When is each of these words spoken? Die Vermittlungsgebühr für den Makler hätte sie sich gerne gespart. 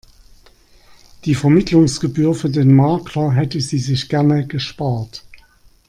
Die 1.25 1.35
Vermittlungsgebühr 1.35 2.33
für 2.33 2.49
den 2.49 2.75
Makler 2.75 3.33
hätte 3.33 3.61
sie 3.61 3.77
sich 3.77 4.09
gerne 4.09 4.47
gespart. 4.47 5.23